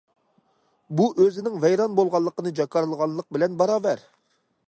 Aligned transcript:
بۇ 1.01 1.05
ئۆزىنىڭ 1.23 1.59
ۋەيران 1.65 1.93
بولغانلىقىنى 1.99 2.55
جاكارلىغانلىق 2.61 3.31
بىلەن 3.37 3.61
باراۋەر. 3.63 4.05